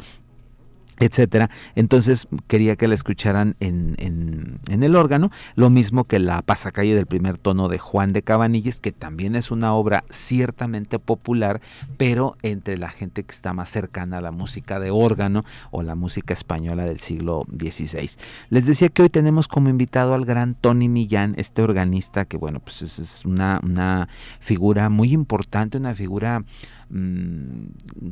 etcétera. 1.00 1.50
Entonces 1.74 2.28
quería 2.46 2.76
que 2.76 2.88
la 2.88 2.94
escucharan 2.94 3.56
en, 3.60 3.94
en, 3.98 4.82
el 4.82 4.96
órgano, 4.96 5.30
lo 5.56 5.70
mismo 5.70 6.04
que 6.04 6.18
la 6.18 6.42
pasacalle 6.42 6.94
del 6.94 7.06
primer 7.06 7.36
tono 7.36 7.68
de 7.68 7.78
Juan 7.78 8.12
de 8.12 8.22
Cabanilles, 8.22 8.80
que 8.80 8.92
también 8.92 9.34
es 9.34 9.50
una 9.50 9.74
obra 9.74 10.04
ciertamente 10.08 10.98
popular, 10.98 11.60
pero 11.96 12.36
entre 12.42 12.78
la 12.78 12.88
gente 12.88 13.24
que 13.24 13.32
está 13.32 13.52
más 13.52 13.68
cercana 13.68 14.18
a 14.18 14.20
la 14.20 14.30
música 14.30 14.78
de 14.78 14.90
órgano 14.90 15.44
o 15.70 15.82
la 15.82 15.94
música 15.94 16.34
española 16.34 16.84
del 16.84 17.00
siglo 17.00 17.44
XVI. 17.50 18.10
Les 18.50 18.66
decía 18.66 18.88
que 18.88 19.02
hoy 19.02 19.10
tenemos 19.10 19.48
como 19.48 19.68
invitado 19.68 20.14
al 20.14 20.24
gran 20.24 20.54
Tony 20.54 20.88
Millán, 20.88 21.34
este 21.36 21.62
organista 21.62 22.24
que 22.24 22.36
bueno, 22.36 22.60
pues 22.60 22.82
es, 22.82 23.24
una, 23.24 23.60
una 23.62 24.08
figura 24.40 24.88
muy 24.88 25.12
importante, 25.12 25.78
una 25.78 25.94
figura 25.94 26.44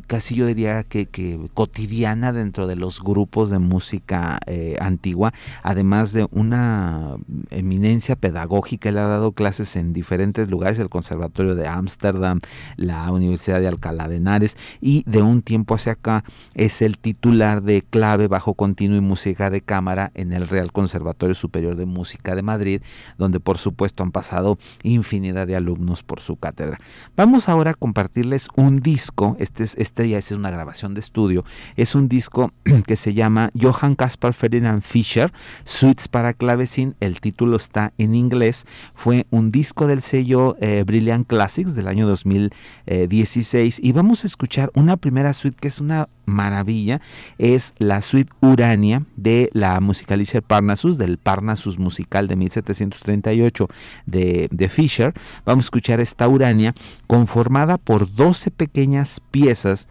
casi 0.06 0.34
yo 0.34 0.46
diría 0.46 0.82
que, 0.82 1.06
cotidiana 1.54 2.32
dentro 2.32 2.66
de 2.66 2.76
los 2.76 3.02
grupos 3.02 3.50
de 3.50 3.58
música 3.58 4.38
eh, 4.46 4.76
antigua, 4.80 5.32
además 5.62 6.12
de 6.12 6.26
una 6.30 7.16
eminencia 7.50 8.16
pedagógica, 8.16 8.88
él 8.88 8.98
ha 8.98 9.06
dado 9.06 9.32
clases 9.32 9.76
en 9.76 9.92
diferentes 9.92 10.48
lugares, 10.48 10.78
el 10.78 10.90
Conservatorio 10.90 11.54
de 11.54 11.66
Ámsterdam, 11.66 12.40
la 12.76 13.10
Universidad 13.10 13.60
de 13.60 13.68
Alcalá 13.68 14.08
de 14.08 14.16
Henares, 14.16 14.56
y 14.80 15.02
de 15.06 15.22
un 15.22 15.42
tiempo 15.42 15.74
hacia 15.74 15.92
acá 15.92 16.24
es 16.54 16.82
el 16.82 16.98
titular 16.98 17.62
de 17.62 17.82
clave, 17.82 18.28
bajo 18.28 18.54
continuo 18.54 18.98
y 18.98 19.00
música 19.00 19.50
de 19.50 19.62
cámara 19.62 20.10
en 20.14 20.32
el 20.32 20.48
Real 20.48 20.72
Conservatorio 20.72 21.34
Superior 21.34 21.76
de 21.76 21.86
Música 21.86 22.34
de 22.34 22.42
Madrid, 22.42 22.82
donde 23.16 23.40
por 23.40 23.58
supuesto 23.58 24.02
han 24.02 24.12
pasado 24.12 24.58
infinidad 24.82 25.46
de 25.46 25.56
alumnos 25.56 26.02
por 26.02 26.20
su 26.20 26.36
cátedra. 26.36 26.78
Vamos 27.16 27.48
ahora 27.48 27.70
a 27.70 27.74
compartirles 27.74 28.48
un 28.54 28.65
un 28.66 28.81
disco, 28.81 29.37
este, 29.38 29.62
es, 29.64 29.74
este 29.76 30.09
ya 30.09 30.18
es 30.18 30.31
una 30.33 30.50
grabación 30.50 30.94
de 30.94 31.00
estudio, 31.00 31.44
es 31.76 31.94
un 31.94 32.09
disco 32.09 32.52
que 32.87 32.96
se 32.96 33.14
llama 33.14 33.50
Johann 33.59 33.94
Caspar 33.94 34.35
Ferdinand 34.35 34.83
Fischer, 34.83 35.33
Suites 35.64 36.09
para 36.09 36.33
clavecín, 36.33 36.94
el 37.00 37.20
título 37.20 37.57
está 37.57 37.92
en 37.98 38.14
inglés, 38.14 38.66
fue 38.94 39.26
un 39.31 39.50
disco 39.50 39.87
del 39.87 40.02
sello 40.02 40.57
eh, 40.61 40.85
Brilliant 40.87 41.26
Classics 41.26 41.74
del 41.74 41.88
año 41.88 42.07
2016 42.07 43.81
y 43.83 43.92
vamos 43.92 44.24
a 44.24 44.26
escuchar 44.26 44.70
una 44.74 44.96
primera 44.96 45.33
suite 45.33 45.57
que 45.61 45.68
es 45.68 45.81
una 45.81 46.09
maravilla, 46.26 47.00
es 47.38 47.74
la 47.78 48.02
suite 48.02 48.32
Urania 48.40 49.04
de 49.16 49.48
la 49.52 49.80
musicalizer 49.80 50.42
Parnassus, 50.42 50.98
del 50.98 51.18
Parnassus 51.18 51.78
musical 51.78 52.28
de 52.28 52.36
1738 52.36 53.68
de, 54.04 54.48
de 54.50 54.68
Fischer. 54.68 55.14
Vamos 55.44 55.64
a 55.64 55.66
escuchar 55.66 56.00
esta 56.00 56.28
Urania 56.28 56.74
conformada 57.06 57.78
por 57.78 58.12
12 58.12 58.50
pequeñas 58.50 59.20
piezas, 59.30 59.88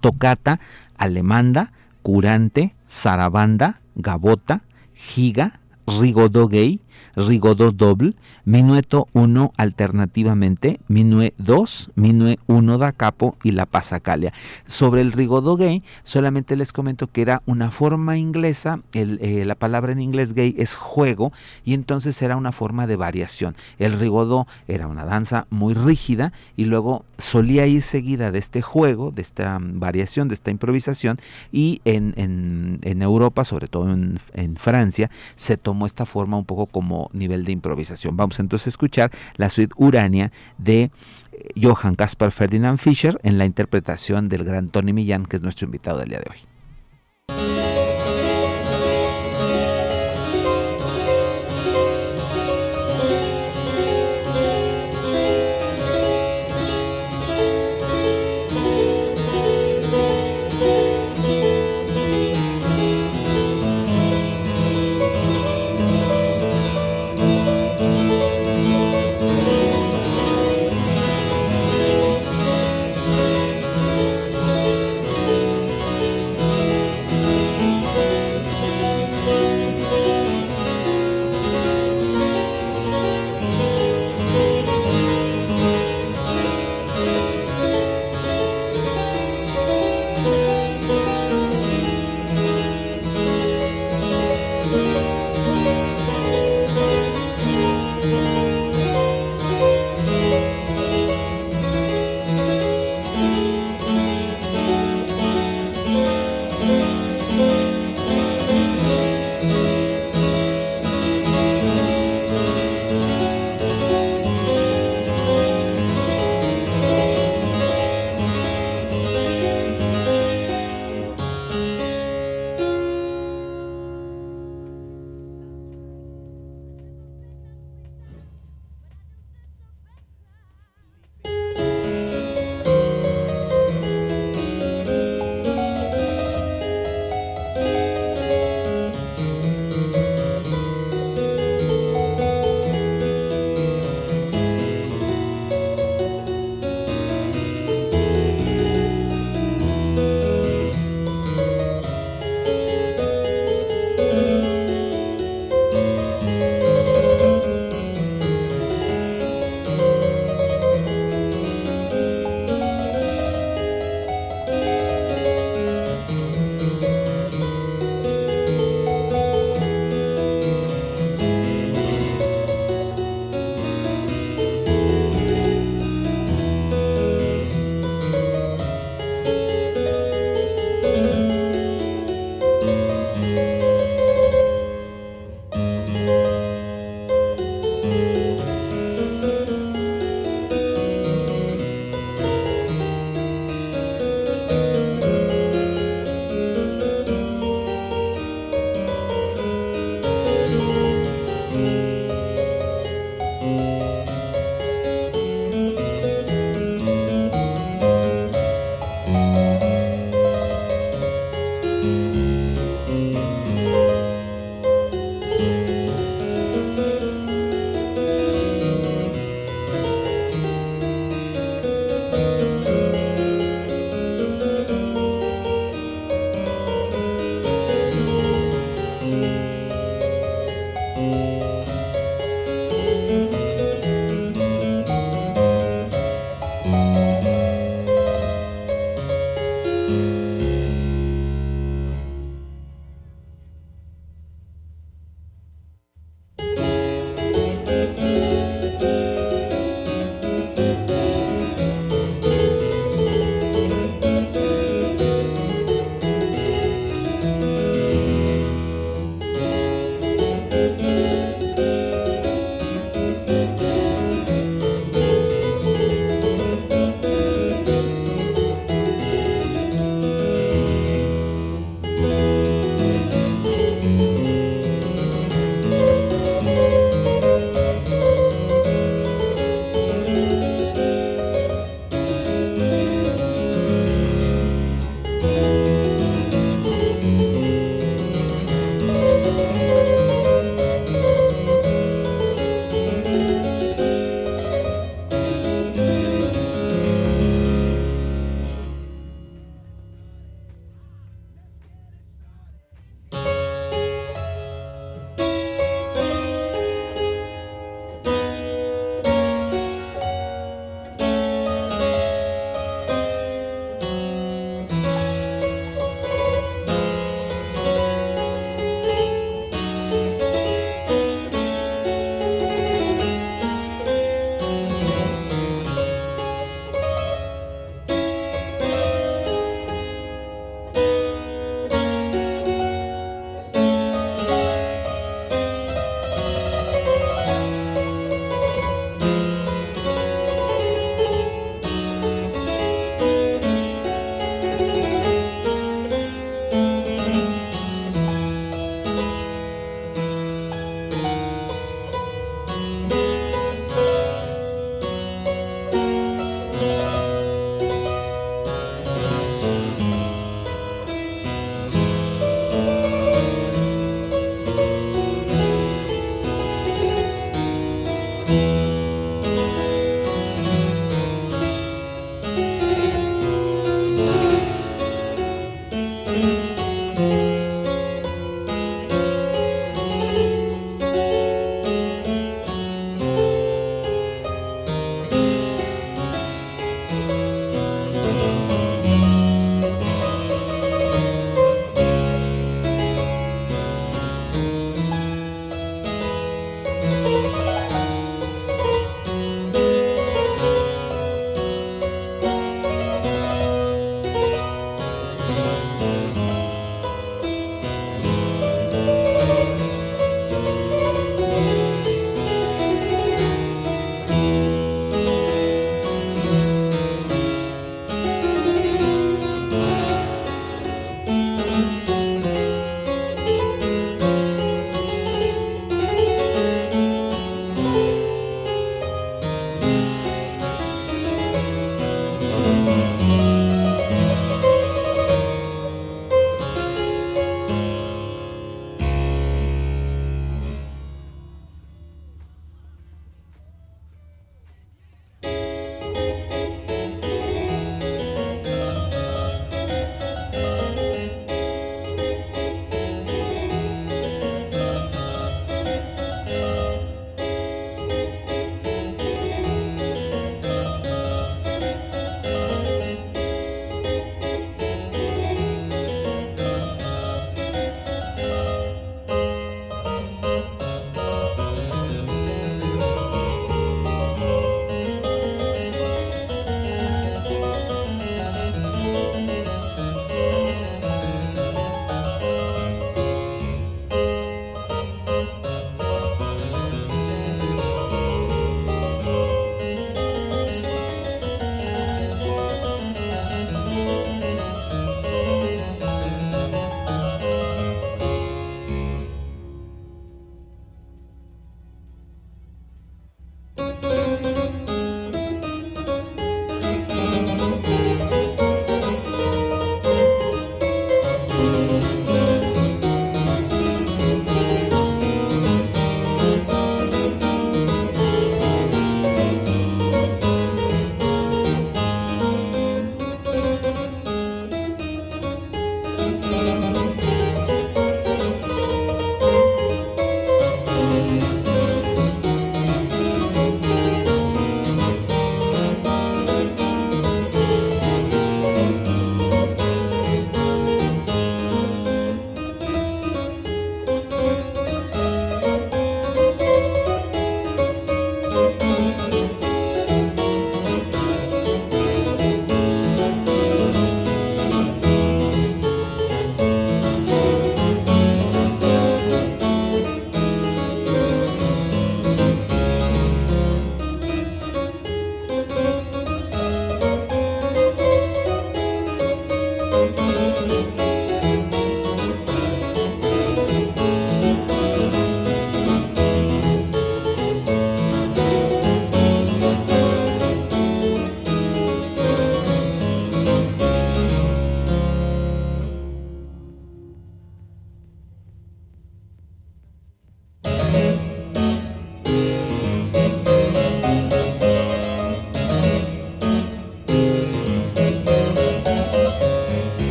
tocata, 0.00 0.60
alemanda, 0.96 1.72
curante, 2.02 2.74
zarabanda, 2.88 3.80
gabota, 3.94 4.62
giga, 4.94 5.60
rigodó 5.86 6.48
gay, 6.48 6.80
rigodó 7.16 7.72
doble, 7.72 8.14
minueto 8.44 9.08
1 9.12 9.52
alternativamente, 9.56 10.80
minue 10.88 11.34
2, 11.38 11.92
minue 11.94 12.38
1 12.46 12.78
da 12.78 12.92
capo 12.92 13.36
y 13.42 13.52
la 13.52 13.66
pasacalia. 13.66 14.32
Sobre 14.66 15.00
el 15.00 15.12
rigodó 15.12 15.56
gay, 15.56 15.82
solamente 16.02 16.56
les 16.56 16.72
comento 16.72 17.06
que 17.06 17.22
era 17.22 17.42
una 17.46 17.70
forma 17.70 18.16
inglesa, 18.18 18.80
eh, 18.92 19.44
la 19.46 19.54
palabra 19.54 19.92
en 19.92 20.00
inglés 20.00 20.34
gay 20.34 20.54
es 20.58 20.74
juego 20.74 21.32
y 21.64 21.74
entonces 21.74 22.20
era 22.22 22.36
una 22.36 22.52
forma 22.52 22.86
de 22.86 22.96
variación. 22.96 23.54
El 23.78 23.98
rigodó 23.98 24.46
era 24.68 24.86
una 24.86 25.04
danza 25.04 25.46
muy 25.50 25.74
rígida 25.74 26.32
y 26.56 26.64
luego 26.64 27.04
solía 27.18 27.66
ir 27.66 27.82
seguida 27.82 28.30
de 28.30 28.38
este 28.38 28.62
juego, 28.62 29.10
de 29.10 29.22
esta 29.22 29.58
variación, 29.60 30.28
de 30.28 30.34
esta 30.34 30.50
improvisación 30.50 31.18
y 31.52 31.80
en, 31.84 32.80
Europa, 33.02 33.44
sobre 33.44 33.68
todo 33.68 33.90
en, 33.92 34.18
en 34.34 34.56
Francia, 34.56 35.10
se 35.34 35.56
tomó 35.56 35.86
esta 35.86 36.06
forma 36.06 36.36
un 36.36 36.44
poco 36.44 36.66
como 36.66 36.81
nivel 37.12 37.44
de 37.44 37.52
improvisación. 37.52 38.16
Vamos 38.16 38.40
entonces 38.40 38.68
a 38.68 38.70
escuchar 38.70 39.10
la 39.36 39.50
suite 39.50 39.74
Urania 39.76 40.32
de 40.58 40.82
eh, 40.82 40.90
Johann 41.60 41.94
Caspar 41.94 42.30
Ferdinand 42.30 42.78
Fischer 42.78 43.18
en 43.22 43.38
la 43.38 43.44
interpretación 43.44 44.28
del 44.28 44.44
gran 44.44 44.68
Tony 44.68 44.92
Millán, 44.92 45.26
que 45.26 45.36
es 45.36 45.42
nuestro 45.42 45.66
invitado 45.66 45.98
del 45.98 46.10
día 46.10 46.20
de 46.20 46.30
hoy. 46.30 47.71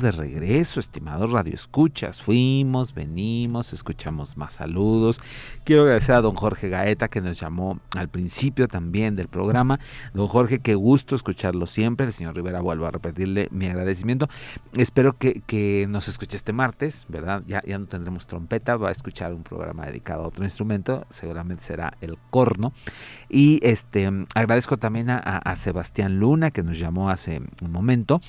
De 0.00 0.12
regreso, 0.12 0.80
estimados 0.80 1.32
radioescuchas. 1.32 2.22
Fuimos, 2.22 2.94
venimos, 2.94 3.72
escuchamos 3.72 4.36
más 4.36 4.54
saludos. 4.54 5.20
Quiero 5.64 5.82
agradecer 5.82 6.14
a 6.14 6.20
don 6.20 6.34
Jorge 6.34 6.68
Gaeta 6.68 7.08
que 7.08 7.20
nos 7.20 7.38
llamó 7.38 7.80
al 7.96 8.08
principio 8.08 8.68
también 8.68 9.16
del 9.16 9.28
programa. 9.28 9.78
Don 10.14 10.28
Jorge, 10.28 10.60
qué 10.60 10.74
gusto 10.74 11.14
escucharlo 11.14 11.66
siempre. 11.66 12.06
El 12.06 12.12
señor 12.12 12.34
Rivera, 12.34 12.60
vuelvo 12.60 12.86
a 12.86 12.90
repetirle 12.90 13.48
mi 13.50 13.66
agradecimiento. 13.66 14.28
Espero 14.72 15.16
que, 15.18 15.86
nos 15.88 16.08
escuche 16.08 16.36
este 16.36 16.52
martes, 16.52 17.06
¿verdad? 17.08 17.42
Ya, 17.46 17.60
ya 17.66 17.78
no 17.78 17.86
tendremos 17.86 18.26
trompeta, 18.26 18.76
va 18.76 18.88
a 18.88 18.92
escuchar 18.92 19.34
un 19.34 19.42
programa 19.42 19.86
dedicado 19.86 20.24
a 20.24 20.28
otro 20.28 20.44
instrumento, 20.44 21.06
seguramente 21.10 21.64
será 21.64 21.98
el 22.00 22.16
corno. 22.30 22.72
Y 23.28 23.60
este 23.62 24.10
agradezco 24.34 24.78
también 24.78 25.10
a 25.10 25.56
Sebastián 25.56 26.18
Luna 26.18 26.50
que 26.50 26.62
nos 26.62 26.78
llamó 26.78 27.10
hace 27.10 27.42
un 27.60 27.72
momento 27.72 28.20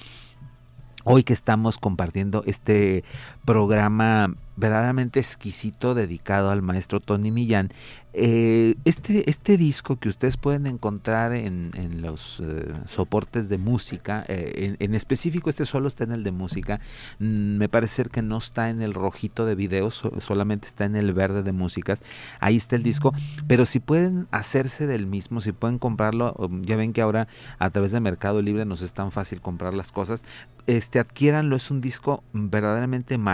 hoy 1.03 1.23
que 1.23 1.33
estamos 1.33 1.77
compartiendo 1.77 2.43
este 2.45 3.03
programa 3.45 4.35
verdaderamente 4.55 5.19
exquisito 5.19 5.95
dedicado 5.95 6.51
al 6.51 6.61
maestro 6.61 6.99
Tony 6.99 7.31
Millán. 7.31 7.71
Eh, 8.15 8.75
este, 8.85 9.27
este 9.27 9.57
disco 9.57 9.95
que 9.95 10.07
ustedes 10.07 10.37
pueden 10.37 10.67
encontrar 10.67 11.33
en, 11.33 11.71
los 11.99 12.41
eh, 12.41 12.71
soportes 12.85 13.49
de 13.49 13.57
música, 13.57 14.23
eh, 14.27 14.75
en, 14.79 14.93
específico 14.93 15.49
este 15.49 15.65
solo 15.65 15.87
está 15.87 16.03
en 16.03 16.11
el 16.11 16.23
de 16.23 16.31
música, 16.31 16.79
mm, 17.17 17.57
me 17.57 17.69
parece 17.69 18.03
que 18.05 18.21
no 18.21 18.37
está 18.37 18.69
en 18.69 18.83
el 18.83 18.93
rojito 18.93 19.47
de 19.47 19.55
videos, 19.55 20.03
solamente 20.19 20.67
está 20.67 20.85
en 20.85 20.95
el 20.95 21.11
verde 21.13 21.41
de 21.41 21.53
músicas, 21.53 22.03
ahí 22.39 22.55
está 22.55 22.75
el 22.75 22.83
disco, 22.83 23.13
pero 23.47 23.65
si 23.65 23.79
pueden 23.79 24.27
hacerse 24.29 24.85
del 24.85 25.07
mismo, 25.07 25.41
si 25.41 25.51
pueden 25.51 25.79
comprarlo, 25.79 26.35
ya 26.61 26.75
ven 26.75 26.93
que 26.93 27.01
ahora 27.01 27.27
a 27.57 27.71
través 27.71 27.91
de 27.91 27.99
Mercado 27.99 28.43
Libre 28.43 28.65
nos 28.65 28.83
es 28.83 28.93
tan 28.93 29.11
fácil 29.11 29.41
comprar 29.41 29.73
las 29.73 29.91
cosas, 29.91 30.23
este 30.67 30.99
adquiéranlo, 30.99 31.55
es 31.55 31.71
un 31.71 31.81
disco 31.81 32.23
verdaderamente 32.31 33.17
maravilloso, 33.17 33.32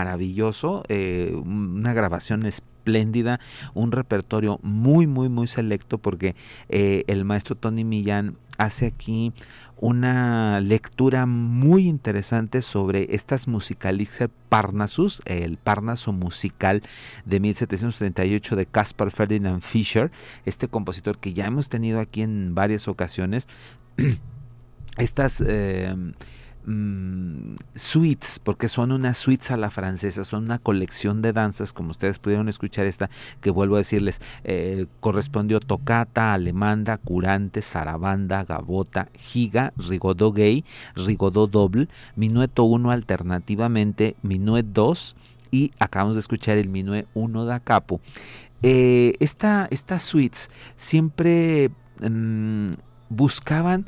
una 1.44 1.92
grabación 1.92 2.46
espléndida, 2.80 3.40
un 3.74 3.92
repertorio 3.92 4.58
muy, 4.62 5.06
muy, 5.06 5.28
muy 5.28 5.46
selecto 5.46 5.98
porque 5.98 6.34
eh, 6.68 7.04
el 7.06 7.24
maestro 7.24 7.54
Tony 7.54 7.84
Millán 7.84 8.36
hace 8.58 8.86
aquí 8.86 9.32
una 9.76 10.60
lectura 10.60 11.24
muy 11.24 11.88
interesante 11.88 12.60
sobre 12.60 13.14
estas 13.14 13.48
musicalices 13.48 14.28
Parnassus, 14.50 15.22
el 15.24 15.56
Parnaso 15.56 16.12
musical 16.12 16.82
de 17.24 17.40
1738 17.40 18.56
de 18.56 18.66
Caspar 18.66 19.10
Ferdinand 19.10 19.62
Fischer, 19.62 20.10
este 20.44 20.68
compositor 20.68 21.18
que 21.18 21.32
ya 21.32 21.46
hemos 21.46 21.70
tenido 21.70 22.00
aquí 22.00 22.22
en 22.22 22.54
varias 22.54 22.88
ocasiones. 22.88 23.48
Estas 24.98 25.42
eh, 25.46 25.94
Mm, 26.66 27.54
suites, 27.74 28.38
porque 28.38 28.68
son 28.68 28.92
unas 28.92 29.16
suites 29.16 29.50
a 29.50 29.56
la 29.56 29.70
francesa, 29.70 30.24
son 30.24 30.44
una 30.44 30.58
colección 30.58 31.22
de 31.22 31.32
danzas, 31.32 31.72
como 31.72 31.90
ustedes 31.90 32.18
pudieron 32.18 32.50
escuchar 32.50 32.84
esta, 32.84 33.08
que 33.40 33.50
vuelvo 33.50 33.76
a 33.76 33.78
decirles, 33.78 34.20
eh, 34.44 34.86
correspondió 35.00 35.60
tocata, 35.60 36.34
alemanda, 36.34 36.98
curante, 36.98 37.62
zarabanda, 37.62 38.44
gabota, 38.44 39.08
giga, 39.14 39.72
rigodó 39.76 40.32
gay, 40.32 40.64
rigodó 40.94 41.46
doble, 41.46 41.88
minueto 42.14 42.64
1 42.64 42.90
alternativamente, 42.90 44.16
minuet 44.22 44.66
2 44.66 45.16
y 45.50 45.72
acabamos 45.78 46.14
de 46.14 46.20
escuchar 46.20 46.58
el 46.58 46.68
minuet 46.68 47.06
1 47.14 47.44
da 47.46 47.60
capo. 47.60 48.02
Eh, 48.62 49.14
estas 49.18 50.02
suites 50.02 50.50
siempre 50.76 51.70
mm, 52.02 52.72
buscaban 53.08 53.86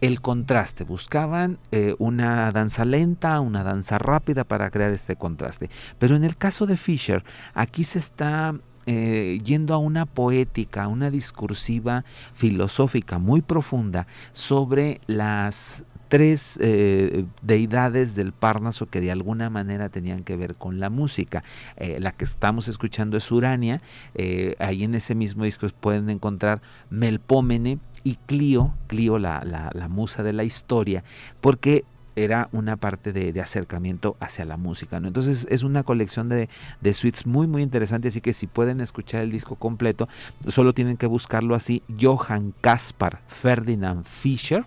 el 0.00 0.20
contraste, 0.20 0.84
buscaban 0.84 1.58
eh, 1.72 1.94
una 1.98 2.52
danza 2.52 2.84
lenta, 2.84 3.40
una 3.40 3.64
danza 3.64 3.98
rápida 3.98 4.44
para 4.44 4.70
crear 4.70 4.92
este 4.92 5.16
contraste. 5.16 5.70
Pero 5.98 6.16
en 6.16 6.24
el 6.24 6.36
caso 6.36 6.66
de 6.66 6.76
Fisher, 6.76 7.24
aquí 7.54 7.84
se 7.84 7.98
está 7.98 8.54
eh, 8.86 9.40
yendo 9.44 9.74
a 9.74 9.78
una 9.78 10.06
poética, 10.06 10.88
una 10.88 11.10
discursiva 11.10 12.04
filosófica 12.34 13.18
muy 13.18 13.42
profunda 13.42 14.06
sobre 14.32 15.00
las 15.06 15.84
tres 16.08 16.58
eh, 16.62 17.26
deidades 17.42 18.14
del 18.14 18.32
Parnaso 18.32 18.86
que 18.86 19.02
de 19.02 19.10
alguna 19.10 19.50
manera 19.50 19.90
tenían 19.90 20.24
que 20.24 20.36
ver 20.36 20.54
con 20.54 20.80
la 20.80 20.88
música. 20.88 21.44
la 21.98 22.12
que 22.12 22.24
estamos 22.24 22.66
escuchando 22.68 23.18
es 23.18 23.30
Urania, 23.30 23.82
ahí 24.58 24.84
en 24.84 24.94
ese 24.94 25.14
mismo 25.14 25.44
disco 25.44 25.68
pueden 25.80 26.08
encontrar 26.08 26.62
Melpómene, 26.88 27.78
y 28.04 28.16
Clio, 28.26 28.74
Clio 28.86 29.18
la, 29.18 29.42
la, 29.44 29.88
musa 29.88 30.22
de 30.22 30.32
la 30.32 30.44
historia, 30.44 31.04
porque 31.40 31.84
era 32.16 32.48
una 32.52 32.76
parte 32.76 33.12
de, 33.12 33.40
acercamiento 33.40 34.16
hacia 34.20 34.44
la 34.44 34.56
música. 34.56 34.98
¿no? 34.98 35.08
Entonces 35.08 35.46
es 35.50 35.62
una 35.62 35.84
colección 35.84 36.28
de, 36.28 36.48
de, 36.80 36.94
suites 36.94 37.26
muy 37.26 37.46
muy 37.46 37.62
interesante, 37.62 38.08
así 38.08 38.20
que 38.20 38.32
si 38.32 38.46
pueden 38.46 38.80
escuchar 38.80 39.22
el 39.22 39.30
disco 39.30 39.56
completo, 39.56 40.08
solo 40.48 40.74
tienen 40.74 40.96
que 40.96 41.06
buscarlo 41.06 41.54
así, 41.54 41.82
Johann 42.00 42.54
Caspar 42.60 43.22
Ferdinand 43.28 44.04
Fischer 44.04 44.66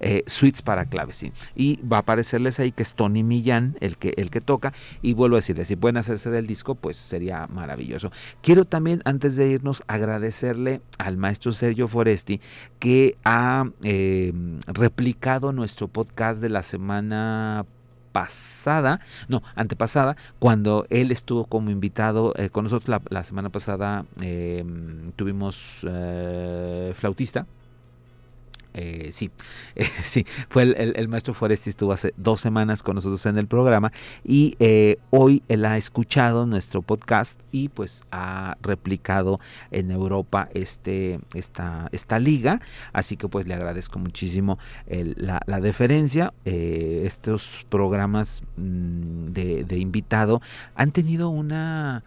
eh, 0.00 0.22
suites 0.26 0.62
para 0.62 0.86
clavecín. 0.86 1.32
Y 1.54 1.80
va 1.82 1.98
a 1.98 2.00
aparecerles 2.00 2.60
ahí 2.60 2.70
que 2.70 2.82
es 2.82 2.94
Tony 2.94 3.24
Millán 3.24 3.76
el 3.80 3.96
que, 3.96 4.14
el 4.16 4.30
que 4.30 4.40
toca. 4.40 4.72
Y 5.02 5.14
vuelvo 5.14 5.36
a 5.36 5.38
decirles, 5.38 5.68
si 5.68 5.76
pueden 5.76 5.96
hacerse 5.96 6.30
del 6.30 6.46
disco, 6.46 6.74
pues 6.74 6.96
sería 6.96 7.46
maravilloso. 7.48 8.12
Quiero 8.42 8.64
también, 8.64 9.02
antes 9.04 9.36
de 9.36 9.48
irnos, 9.48 9.82
agradecerle 9.88 10.80
al 10.98 11.16
maestro 11.16 11.52
Sergio 11.52 11.88
Foresti 11.88 12.40
que 12.78 13.16
ha 13.24 13.70
eh, 13.82 14.32
replicado 14.66 15.52
nuestro 15.52 15.88
podcast 15.88 16.40
de 16.40 16.48
la 16.48 16.62
semana 16.62 17.66
pasada, 18.12 19.00
no, 19.28 19.42
antepasada, 19.54 20.16
cuando 20.38 20.86
él 20.90 21.10
estuvo 21.10 21.44
como 21.44 21.70
invitado 21.70 22.34
eh, 22.36 22.50
con 22.50 22.64
nosotros 22.64 23.00
la, 23.10 23.24
semana 23.24 23.50
pasada, 23.50 24.06
tuvimos 25.16 25.84
flautista, 26.94 27.46
eh, 28.78 29.10
sí, 29.12 29.30
sí, 30.02 30.24
fue 30.48 30.62
el, 30.62 31.08
maestro 31.08 31.34
Foresti, 31.34 31.70
estuvo 31.70 31.92
hace 31.92 32.14
dos 32.16 32.40
semanas 32.40 32.84
con 32.84 32.94
nosotros 32.94 33.26
en 33.26 33.36
el 33.36 33.48
programa 33.48 33.92
y 34.22 34.54
eh, 34.60 34.98
hoy 35.10 35.42
él 35.48 35.64
ha 35.64 35.76
escuchado 35.76 36.46
nuestro 36.46 36.82
podcast 36.82 37.40
y 37.50 37.70
pues 37.70 38.04
ha 38.12 38.56
replicado 38.62 39.40
en 39.72 39.90
Europa 39.90 40.48
este, 40.54 41.18
esta, 41.34 41.88
esta 41.90 42.20
liga, 42.20 42.60
así 42.92 43.16
que 43.16 43.28
pues 43.28 43.48
le 43.48 43.54
agradezco 43.54 43.98
muchísimo 43.98 44.58
la, 44.86 45.60
deferencia. 45.60 46.32
Eh, 46.44 47.02
estos 47.04 47.66
programas 47.68 48.44
mm, 48.56 49.32
de 49.32 49.78
invitado 49.78 50.40
han 50.76 50.92
tenido 50.92 51.30
una 51.30 52.04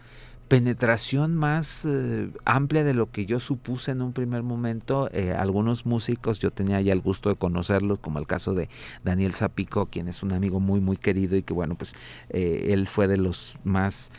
penetración 0.51 1.33
más 1.33 1.85
eh, 1.85 2.29
amplia 2.43 2.83
de 2.83 2.93
lo 2.93 3.09
que 3.09 3.25
yo 3.25 3.39
supuse 3.39 3.91
en 3.91 4.01
un 4.01 4.11
primer 4.11 4.43
momento. 4.43 5.09
Eh, 5.13 5.31
algunos 5.31 5.85
músicos, 5.85 6.39
yo 6.39 6.51
tenía 6.51 6.81
ya 6.81 6.91
el 6.91 6.99
gusto 6.99 7.29
de 7.29 7.35
conocerlos, 7.35 7.99
como 7.99 8.19
el 8.19 8.27
caso 8.27 8.53
de 8.53 8.67
Daniel 9.01 9.33
Zapico, 9.33 9.85
quien 9.85 10.09
es 10.09 10.23
un 10.23 10.33
amigo 10.33 10.59
muy, 10.59 10.81
muy 10.81 10.97
querido 10.97 11.37
y 11.37 11.41
que 11.41 11.53
bueno, 11.53 11.75
pues 11.75 11.93
eh, 12.31 12.65
él 12.71 12.89
fue 12.89 13.07
de 13.07 13.15
los 13.15 13.59
más 13.63 14.11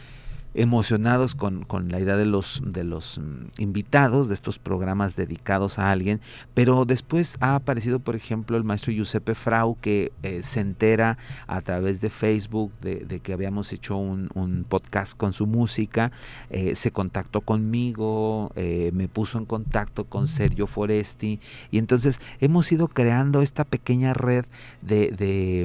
emocionados 0.55 1.35
con, 1.35 1.67
la 1.89 2.01
idea 2.01 2.17
de 2.17 2.27
los, 2.27 2.63
de 2.65 2.85
los 2.85 3.19
mm, 3.19 3.61
invitados 3.61 4.29
de 4.29 4.35
estos 4.35 4.59
programas 4.59 5.17
dedicados 5.17 5.79
a 5.79 5.91
alguien, 5.91 6.21
pero 6.55 6.85
después 6.85 7.37
ha 7.41 7.55
aparecido, 7.55 8.01
por 8.01 8.17
ejemplo, 8.17 8.57
el 8.57 8.65
maestro 8.65 8.93
Giuseppe 8.93 9.35
Frau, 9.35 9.79
que 9.81 10.13
eh, 10.23 10.43
se 10.43 10.61
entera 10.61 11.17
a 11.47 11.61
través 11.63 12.01
de 12.01 12.11
Facebook 12.11 12.73
de, 12.81 13.21
que 13.21 13.33
habíamos 13.33 13.73
hecho 13.73 13.97
un, 13.97 14.23
podcast 14.69 15.17
con 15.17 15.33
su 15.33 15.47
música, 15.47 16.13
eh, 16.51 16.75
se 16.75 16.91
contactó 16.91 17.41
conmigo, 17.41 18.53
eh, 18.55 18.91
me 18.93 19.09
puso 19.09 19.39
en 19.39 19.45
contacto 19.45 20.05
con 20.05 20.27
Sergio 20.27 20.67
Foresti, 20.67 21.41
y 21.71 21.79
entonces 21.79 22.21
hemos 22.41 22.71
ido 22.73 22.89
creando 22.89 23.43
esta 23.43 23.65
pequeña 23.65 24.13
red 24.15 24.45
de, 24.83 25.11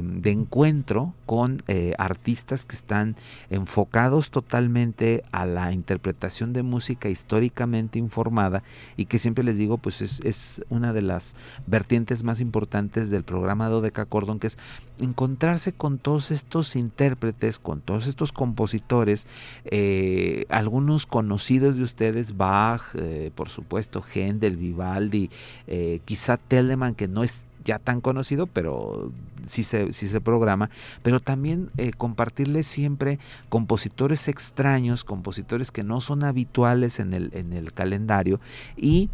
de 0.02 0.30
encuentro 0.30 1.14
con 1.26 1.62
artistas 1.98 2.64
que 2.64 2.76
están 2.76 3.16
enfocados 3.50 4.30
totalmente 4.30 4.77
a 5.32 5.44
la 5.44 5.72
interpretación 5.72 6.52
de 6.52 6.62
música 6.62 7.08
históricamente 7.08 7.98
informada 7.98 8.62
y 8.96 9.06
que 9.06 9.18
siempre 9.18 9.42
les 9.42 9.58
digo 9.58 9.78
pues 9.78 10.00
es, 10.00 10.62
una 10.68 10.92
de 10.92 11.02
las 11.02 11.34
vertientes 11.66 12.22
más 12.22 12.40
importantes 12.40 13.10
del 13.10 13.24
programa 13.24 13.68
Dodeca 13.68 14.04
Cordón 14.04 14.38
que 14.38 14.46
es 14.46 14.58
encontrarse 15.00 15.72
con 15.72 15.98
todos 15.98 16.30
estos 16.30 16.76
intérpretes, 16.76 17.58
con 17.58 17.80
todos 17.80 18.06
estos 18.06 18.30
compositores, 18.32 19.26
eh, 19.64 20.44
algunos 20.48 21.06
conocidos 21.06 21.76
de 21.76 21.82
ustedes, 21.82 22.36
Bach, 22.36 22.82
eh, 22.94 23.30
por 23.34 23.48
supuesto, 23.48 24.02
Händel, 24.02 24.56
Vivaldi, 24.56 25.30
eh, 25.66 26.00
quizá 26.04 26.36
Telemann 26.36 26.94
que 26.94 27.08
no 27.08 27.24
es 27.24 27.42
ya 27.64 27.78
tan 27.78 28.00
conocido, 28.00 28.46
pero 28.46 29.12
sí 29.46 29.64
se, 29.64 29.92
sí 29.92 30.08
se 30.08 30.20
programa, 30.20 30.70
pero 31.02 31.20
también 31.20 31.70
eh, 31.76 31.92
compartirles 31.96 32.66
siempre 32.66 33.18
compositores 33.48 34.28
extraños, 34.28 35.04
compositores 35.04 35.70
que 35.70 35.84
no 35.84 36.00
son 36.00 36.24
habituales 36.24 37.00
en 37.00 37.14
el, 37.14 37.30
en 37.34 37.52
el 37.52 37.72
calendario 37.72 38.40
y 38.76 39.10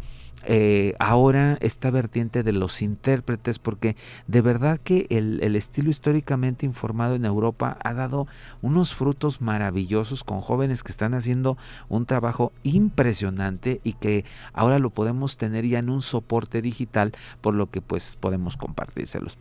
eh, 0.47 0.95
ahora 0.99 1.57
esta 1.61 1.89
vertiente 1.91 2.43
de 2.43 2.53
los 2.53 2.81
intérpretes, 2.81 3.59
porque 3.59 3.95
de 4.27 4.41
verdad 4.41 4.79
que 4.83 5.07
el, 5.09 5.39
el, 5.41 5.55
estilo 5.55 5.89
históricamente 5.89 6.65
informado 6.65 7.15
en 7.15 7.25
Europa 7.25 7.77
ha 7.83 7.93
dado 7.93 8.27
unos 8.61 8.93
frutos 8.93 9.41
maravillosos 9.41 10.23
con 10.23 10.41
jóvenes 10.41 10.83
que 10.83 10.91
están 10.91 11.13
haciendo 11.13 11.57
un 11.89 12.05
trabajo 12.05 12.51
impresionante 12.63 13.81
y 13.83 13.93
que 13.93 14.25
ahora 14.53 14.79
lo 14.79 14.89
podemos 14.89 15.37
tener 15.37 15.65
ya 15.65 15.79
en 15.79 15.89
un 15.89 16.01
soporte 16.01 16.61
digital, 16.61 17.13
por 17.41 17.55
lo 17.55 17.69
que 17.69 17.81
pues 17.81 18.17
podemos 18.19 18.57
compartírselos. 18.57 19.37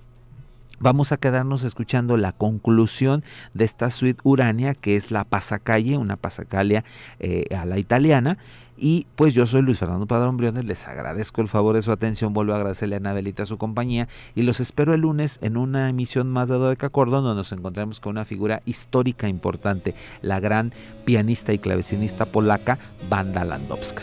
Vamos 0.81 1.12
a 1.12 1.16
quedarnos 1.16 1.64
escuchando 1.64 2.16
la 2.16 2.33
conclusión 2.33 3.22
de 3.55 3.64
esta 3.64 3.91
suite 3.91 4.20
Urania, 4.25 4.75
que 4.75 4.97
es 4.97 5.11
la 5.11 5.25
pasacalle, 5.25 5.97
una 5.97 6.16
pasacalia 6.16 6.85
eh, 7.20 7.45
a 7.57 7.64
la 7.64 7.79
italiana. 7.79 8.39
Y 8.77 9.07
pues 9.14 9.35
yo 9.35 9.47
soy 9.47 9.62
Luis 9.62 9.79
Fernando 9.79 10.07
Padrón 10.07 10.37
Briones, 10.37 10.64
les 10.64 10.89
agradezco 10.89 11.41
el 11.41 11.49
favor 11.49 11.77
de 11.77 11.83
su 11.83 11.93
atención, 11.93 12.35
vuelvo 12.35 12.55
a 12.55 12.57
agradecerle 12.57 12.97
a 12.97 12.99
Anabelita 12.99 13.45
su 13.45 13.57
compañía 13.57 14.09
y 14.35 14.43
los 14.43 14.59
espero 14.59 14.95
el 14.95 15.03
lunes 15.03 15.39
en 15.43 15.57
una 15.57 15.89
emisión 15.89 16.29
más 16.29 16.49
de 16.49 16.57
Dodeca 16.57 16.89
Cordón 16.89 17.22
donde 17.22 17.39
nos 17.39 17.53
encontramos 17.53 18.01
con 18.01 18.11
una 18.11 18.25
figura 18.25 18.62
histórica 18.66 19.29
importante, 19.29 19.95
la 20.22 20.41
gran 20.41 20.72
pianista 21.05 21.53
y 21.53 21.59
clavecinista 21.59 22.27
polaca 22.27 22.79
Banda 23.09 23.45
Landowska. 23.45 24.03